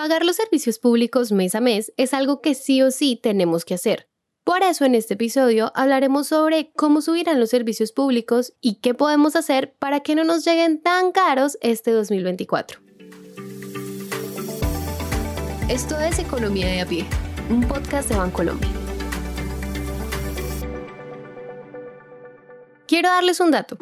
[0.00, 3.74] Pagar los servicios públicos mes a mes es algo que sí o sí tenemos que
[3.74, 4.08] hacer.
[4.44, 9.36] Por eso en este episodio hablaremos sobre cómo subirán los servicios públicos y qué podemos
[9.36, 12.80] hacer para que no nos lleguen tan caros este 2024.
[15.68, 17.06] Esto es Economía de a pie,
[17.50, 18.70] un podcast de Bancolombia.
[22.86, 23.76] Quiero darles un dato.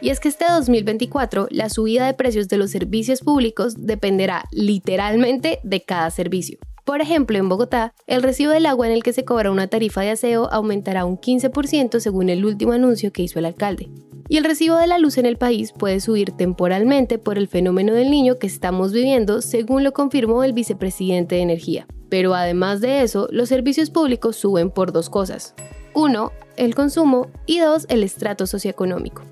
[0.00, 5.58] Y es que este 2024 la subida de precios de los servicios públicos dependerá literalmente
[5.62, 6.58] de cada servicio.
[6.84, 10.00] Por ejemplo, en Bogotá, el recibo del agua en el que se cobra una tarifa
[10.00, 13.90] de aseo aumentará un 15% según el último anuncio que hizo el alcalde.
[14.30, 17.92] Y el recibo de la luz en el país puede subir temporalmente por el fenómeno
[17.94, 21.86] del niño que estamos viviendo, según lo confirmó el vicepresidente de Energía.
[22.08, 25.54] Pero además de eso, los servicios públicos suben por dos cosas.
[25.94, 29.22] Uno, el consumo y dos, el estrato socioeconómico.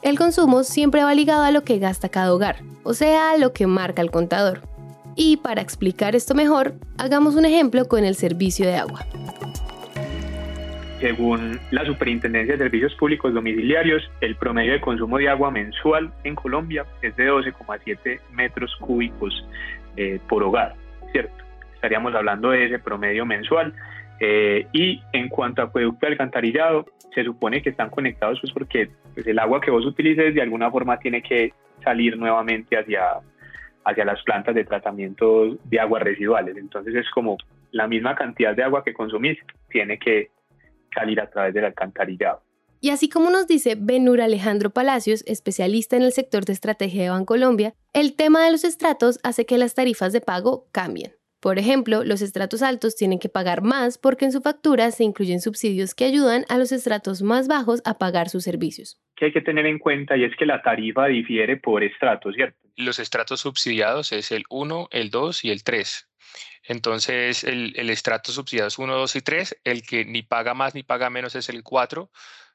[0.00, 3.52] El consumo siempre va ligado a lo que gasta cada hogar, o sea, a lo
[3.52, 4.60] que marca el contador.
[5.16, 9.04] Y para explicar esto mejor, hagamos un ejemplo con el servicio de agua.
[11.00, 16.36] Según la Superintendencia de Servicios Públicos Domiciliarios, el promedio de consumo de agua mensual en
[16.36, 19.44] Colombia es de 12,7 metros cúbicos
[19.96, 20.74] eh, por hogar,
[21.10, 21.47] ¿cierto?
[21.78, 23.72] Estaríamos hablando de ese promedio mensual
[24.18, 28.90] eh, y en cuanto a acueducto y alcantarillado, se supone que están conectados pues porque
[29.14, 31.52] pues, el agua que vos utilices de alguna forma tiene que
[31.84, 33.20] salir nuevamente hacia,
[33.84, 36.56] hacia las plantas de tratamiento de aguas residuales.
[36.56, 37.36] Entonces es como
[37.70, 39.38] la misma cantidad de agua que consumís
[39.70, 40.30] tiene que
[40.92, 42.42] salir a través del alcantarillado.
[42.80, 47.10] Y así como nos dice Benur Alejandro Palacios, especialista en el sector de estrategia de
[47.10, 51.17] Bancolombia, el tema de los estratos hace que las tarifas de pago cambien.
[51.40, 55.40] Por ejemplo, los estratos altos tienen que pagar más porque en su factura se incluyen
[55.40, 59.00] subsidios que ayudan a los estratos más bajos a pagar sus servicios.
[59.14, 62.58] Que hay que tener en cuenta y es que la tarifa difiere por estrato, ¿cierto?
[62.74, 66.08] Los estratos subsidiados es el 1, el 2 y el 3.
[66.64, 69.60] Entonces, el, el estrato subsidiado es 1, 2 y 3.
[69.62, 72.10] El que ni paga más ni paga menos es el 4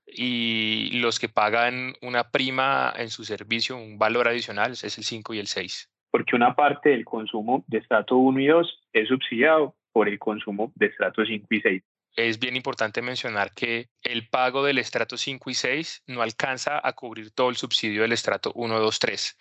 [0.05, 5.33] y los que pagan una prima en su servicio, un valor adicional, es el 5
[5.35, 9.75] y el 6 porque una parte del consumo de estrato 1 y 2 es subsidiado
[9.91, 11.84] por el consumo de estrato 5 y 6.
[12.16, 16.94] Es bien importante mencionar que el pago del estrato 5 y 6 no alcanza a
[16.94, 19.38] cubrir todo el subsidio del estrato 1, 2, 3.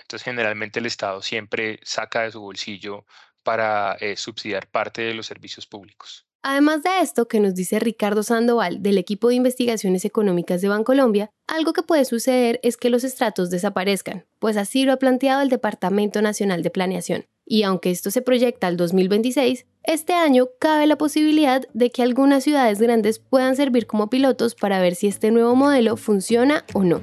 [0.00, 3.04] Entonces, generalmente el Estado siempre saca de su bolsillo
[3.42, 6.26] para eh, subsidiar parte de los servicios públicos.
[6.42, 11.30] Además de esto que nos dice Ricardo Sandoval del equipo de investigaciones económicas de Bancolombia,
[11.46, 15.48] algo que puede suceder es que los estratos desaparezcan, pues así lo ha planteado el
[15.48, 17.26] Departamento Nacional de Planeación.
[17.46, 22.42] Y aunque esto se proyecta al 2026, este año cabe la posibilidad de que algunas
[22.42, 27.02] ciudades grandes puedan servir como pilotos para ver si este nuevo modelo funciona o no.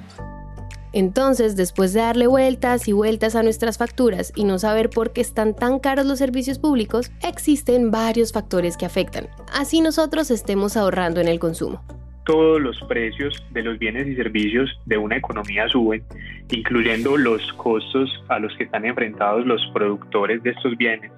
[0.93, 5.21] Entonces, después de darle vueltas y vueltas a nuestras facturas y no saber por qué
[5.21, 9.29] están tan caros los servicios públicos, existen varios factores que afectan.
[9.53, 11.81] Así nosotros estemos ahorrando en el consumo.
[12.25, 16.03] Todos los precios de los bienes y servicios de una economía suben,
[16.51, 21.11] incluyendo los costos a los que están enfrentados los productores de estos bienes.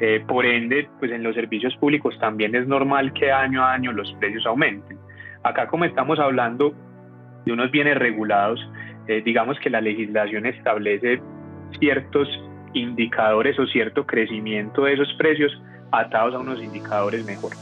[0.00, 3.92] Eh, por ende, pues en los servicios públicos también es normal que año a año
[3.92, 4.98] los precios aumenten.
[5.42, 6.74] Acá como estamos hablando
[7.46, 8.60] de unos bienes regulados,
[9.08, 11.20] eh, digamos que la legislación establece
[11.78, 12.28] ciertos
[12.74, 15.52] indicadores o cierto crecimiento de esos precios
[15.90, 17.52] atados a unos indicadores mejor.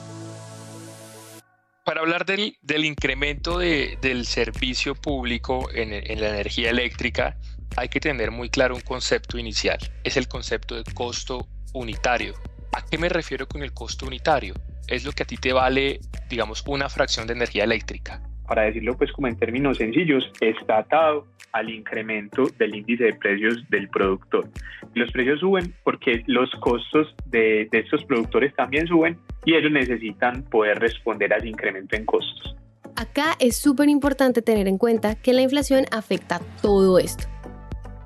[1.84, 7.36] Para hablar del, del incremento de, del servicio público en, en la energía eléctrica,
[7.76, 9.78] hay que tener muy claro un concepto inicial.
[10.04, 12.34] Es el concepto de costo unitario.
[12.72, 14.54] ¿A qué me refiero con el costo unitario?
[14.86, 18.97] Es lo que a ti te vale, digamos, una fracción de energía eléctrica para decirlo
[18.97, 24.49] pues como en términos sencillos, está atado al incremento del índice de precios del productor.
[24.94, 30.43] Los precios suben porque los costos de, de estos productores también suben y ellos necesitan
[30.44, 32.56] poder responder a ese incremento en costos.
[32.97, 37.28] Acá es súper importante tener en cuenta que la inflación afecta todo esto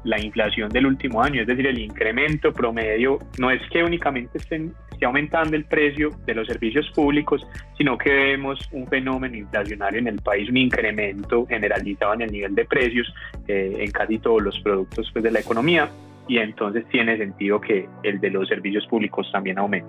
[0.04, 4.74] la inflación del último año, es decir, el incremento promedio, no es que únicamente estén,
[5.04, 7.46] esté aumentando el precio de los servicios públicos,
[7.76, 12.54] sino que vemos un fenómeno inflacionario en el país, un incremento generalizado en el nivel
[12.54, 13.12] de precios
[13.48, 15.90] eh, en casi todos los productos pues, de la economía
[16.26, 19.88] y entonces tiene sentido que el de los servicios públicos también aumente.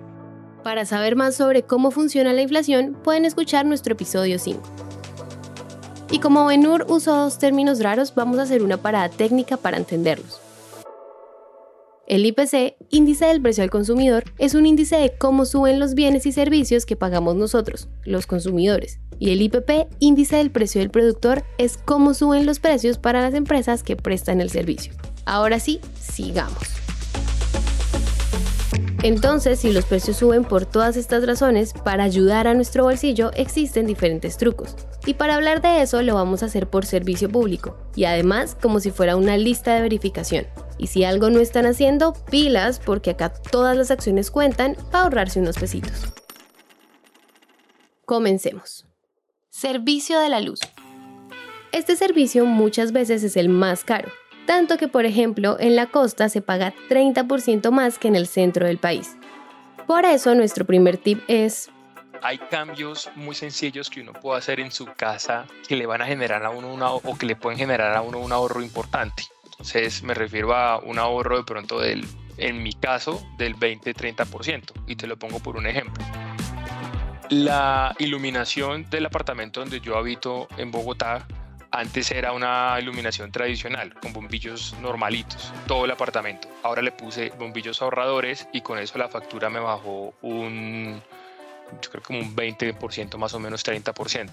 [0.62, 4.60] Para saber más sobre cómo funciona la inflación, pueden escuchar nuestro episodio 5.
[6.10, 10.45] Y como Benur usó dos términos raros, vamos a hacer una parada técnica para entenderlos.
[12.06, 16.24] El IPC, índice del precio al consumidor, es un índice de cómo suben los bienes
[16.24, 19.00] y servicios que pagamos nosotros, los consumidores.
[19.18, 23.34] Y el IPP, índice del precio del productor, es cómo suben los precios para las
[23.34, 24.92] empresas que prestan el servicio.
[25.24, 26.62] Ahora sí, sigamos.
[29.02, 33.84] Entonces, si los precios suben por todas estas razones, para ayudar a nuestro bolsillo existen
[33.84, 34.76] diferentes trucos.
[35.06, 38.78] Y para hablar de eso lo vamos a hacer por servicio público, y además como
[38.78, 40.46] si fuera una lista de verificación.
[40.78, 45.40] Y si algo no están haciendo, pilas, porque acá todas las acciones cuentan para ahorrarse
[45.40, 46.04] unos pesitos.
[48.04, 48.86] Comencemos.
[49.48, 50.60] Servicio de la luz.
[51.72, 54.10] Este servicio muchas veces es el más caro,
[54.46, 58.66] tanto que por ejemplo en la costa se paga 30% más que en el centro
[58.66, 59.16] del país.
[59.86, 61.70] Por eso nuestro primer tip es...
[62.22, 66.06] Hay cambios muy sencillos que uno puede hacer en su casa que le van a
[66.06, 69.24] generar a uno una, o que le pueden generar a uno un ahorro importante.
[69.58, 72.06] Entonces me refiero a un ahorro de pronto del,
[72.36, 74.72] en mi caso, del 20-30%.
[74.86, 76.04] Y te lo pongo por un ejemplo.
[77.30, 81.26] La iluminación del apartamento donde yo habito en Bogotá
[81.72, 86.48] antes era una iluminación tradicional, con bombillos normalitos, todo el apartamento.
[86.62, 91.02] Ahora le puse bombillos ahorradores y con eso la factura me bajó un,
[91.82, 94.30] yo creo como un 20%, más o menos 30%.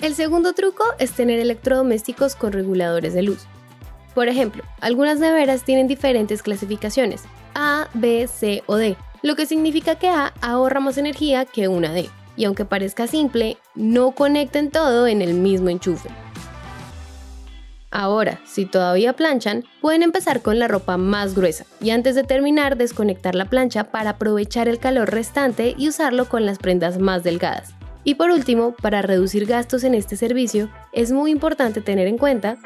[0.00, 3.46] El segundo truco es tener electrodomésticos con reguladores de luz.
[4.14, 7.22] Por ejemplo, algunas neveras tienen diferentes clasificaciones,
[7.54, 11.92] A, B, C o D, lo que significa que A ahorra más energía que una
[11.92, 12.08] D.
[12.36, 16.08] Y aunque parezca simple, no conecten todo en el mismo enchufe.
[17.90, 22.78] Ahora, si todavía planchan, pueden empezar con la ropa más gruesa y antes de terminar
[22.78, 27.74] desconectar la plancha para aprovechar el calor restante y usarlo con las prendas más delgadas.
[28.02, 32.56] Y por último, para reducir gastos en este servicio, es muy importante tener en cuenta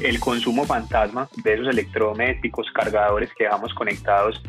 [0.00, 4.42] el consumo fantasma de esos electrodomésticos, cargadores que dejamos conectados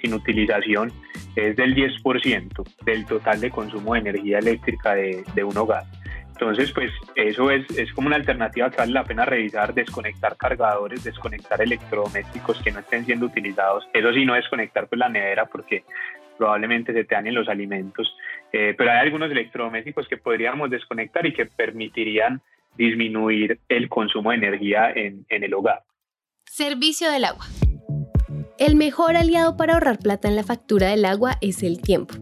[0.00, 0.92] sin utilización
[1.36, 5.84] es del 10% del total de consumo de energía eléctrica de, de un hogar.
[6.32, 11.04] Entonces, pues eso es, es, como una alternativa que vale la pena revisar, desconectar cargadores,
[11.04, 13.88] desconectar electrodomésticos que no estén siendo utilizados.
[13.92, 15.84] Eso sí, no desconectar pues la nevera porque
[16.36, 18.16] probablemente se te dañen los alimentos.
[18.52, 22.40] Eh, pero hay algunos electrodomésticos que podríamos desconectar y que permitirían
[22.76, 25.82] disminuir el consumo de energía en, el hogar.
[26.46, 27.46] Servicio del agua.
[28.58, 32.14] El mejor aliado para ahorrar plata en la factura del agua es el tiempo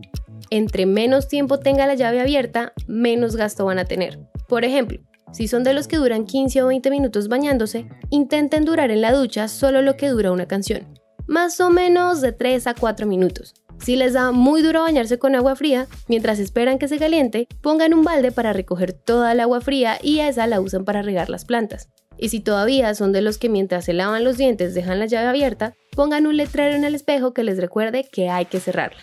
[0.51, 4.19] entre menos tiempo tenga la llave abierta, menos gasto van a tener.
[4.49, 4.99] Por ejemplo,
[5.33, 9.13] si son de los que duran 15 o 20 minutos bañándose, intenten durar en la
[9.13, 13.55] ducha solo lo que dura una canción, más o menos de 3 a 4 minutos.
[13.83, 17.95] Si les da muy duro bañarse con agua fría, mientras esperan que se caliente, pongan
[17.95, 21.47] un balde para recoger toda el agua fría y esa la usan para regar las
[21.47, 21.89] plantas.
[22.19, 25.29] Y si todavía son de los que mientras se lavan los dientes dejan la llave
[25.29, 29.01] abierta, pongan un letrero en el espejo que les recuerde que hay que cerrarla.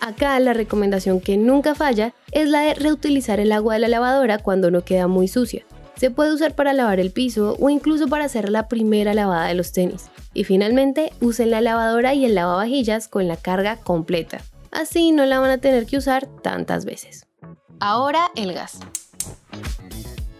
[0.00, 4.38] Acá la recomendación que nunca falla es la de reutilizar el agua de la lavadora
[4.38, 5.64] cuando no queda muy sucia.
[5.96, 9.54] Se puede usar para lavar el piso o incluso para hacer la primera lavada de
[9.54, 10.10] los tenis.
[10.32, 14.40] Y finalmente, usen la lavadora y el lavavajillas con la carga completa.
[14.70, 17.26] Así no la van a tener que usar tantas veces.
[17.80, 18.80] Ahora el gas.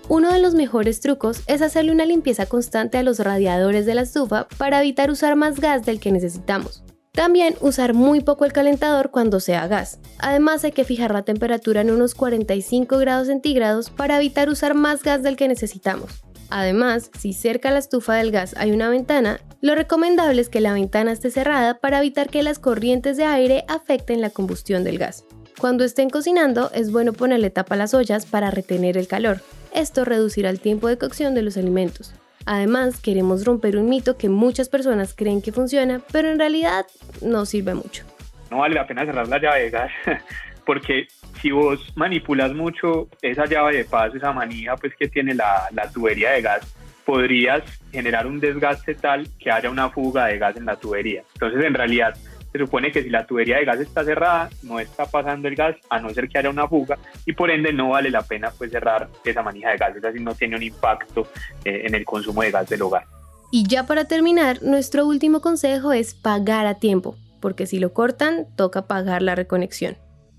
[0.08, 4.02] Uno de los mejores trucos es hacerle una limpieza constante a los radiadores de la
[4.02, 6.83] estufa para evitar usar más gas del que necesitamos.
[7.14, 10.00] También usar muy poco el calentador cuando sea gas.
[10.18, 15.04] Además hay que fijar la temperatura en unos 45 grados centígrados para evitar usar más
[15.04, 16.24] gas del que necesitamos.
[16.50, 20.60] Además, si cerca a la estufa del gas hay una ventana, lo recomendable es que
[20.60, 24.98] la ventana esté cerrada para evitar que las corrientes de aire afecten la combustión del
[24.98, 25.24] gas.
[25.60, 29.40] Cuando estén cocinando, es bueno ponerle tapa a las ollas para retener el calor.
[29.72, 32.12] Esto reducirá el tiempo de cocción de los alimentos.
[32.46, 36.86] Además, queremos romper un mito que muchas personas creen que funciona, pero en realidad
[37.22, 38.04] no sirve mucho.
[38.50, 39.90] No vale la pena cerrar la llave de gas,
[40.66, 41.08] porque
[41.40, 45.90] si vos manipulas mucho esa llave de paso, esa manija pues que tiene la, la
[45.90, 46.74] tubería de gas,
[47.04, 51.22] podrías generar un desgaste tal que haya una fuga de gas en la tubería.
[51.34, 52.16] Entonces, en realidad,
[52.54, 55.74] se supone que si la tubería de gas está cerrada, no está pasando el gas,
[55.90, 56.96] a no ser que haya una fuga,
[57.26, 60.20] y por ende no vale la pena pues cerrar esa manija de gas, es así
[60.20, 61.26] no tiene un impacto
[61.64, 63.06] eh, en el consumo de gas del hogar.
[63.50, 68.46] Y ya para terminar, nuestro último consejo es pagar a tiempo, porque si lo cortan,
[68.54, 69.96] toca pagar la reconexión.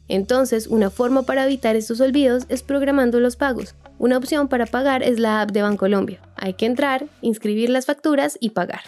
[0.08, 3.76] Entonces, una forma para evitar estos olvidos es programando los pagos.
[3.98, 6.22] Una opción para pagar es la app de Bancolombia.
[6.38, 8.82] Hay que entrar, inscribir las facturas y pagar.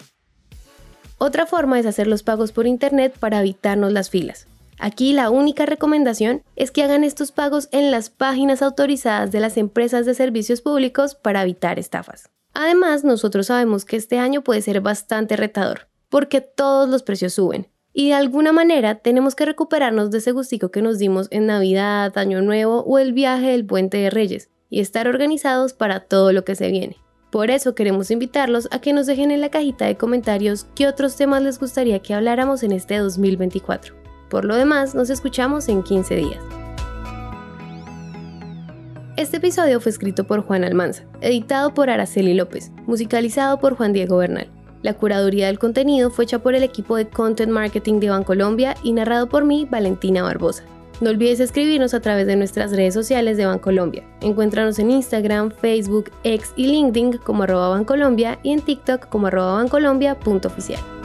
[1.18, 4.46] Otra forma es hacer los pagos por Internet para evitarnos las filas.
[4.78, 9.56] Aquí la única recomendación es que hagan estos pagos en las páginas autorizadas de las
[9.56, 12.30] empresas de servicios públicos para evitar estafas.
[12.54, 17.66] Además, nosotros sabemos que este año puede ser bastante retador, porque todos los precios suben.
[17.92, 22.16] Y de alguna manera tenemos que recuperarnos de ese gustico que nos dimos en Navidad,
[22.16, 26.44] Año Nuevo o el viaje del Puente de Reyes, y estar organizados para todo lo
[26.44, 26.96] que se viene.
[27.30, 31.14] Por eso queremos invitarlos a que nos dejen en la cajita de comentarios qué otros
[31.16, 33.94] temas les gustaría que habláramos en este 2024.
[34.30, 36.42] Por lo demás, nos escuchamos en 15 días.
[39.16, 44.16] Este episodio fue escrito por Juan Almanza, editado por Araceli López, musicalizado por Juan Diego
[44.18, 44.48] Bernal.
[44.80, 48.92] La curaduría del contenido fue hecha por el equipo de Content Marketing de Bancolombia y
[48.92, 50.62] narrado por mí, Valentina Barbosa.
[51.00, 54.04] No olvides escribirnos a través de nuestras redes sociales de Bancolombia.
[54.20, 59.54] Encuéntranos en Instagram, Facebook, X y LinkedIn como arroba Bancolombia y en TikTok como arroba
[59.54, 60.97] bancolombia.oficial.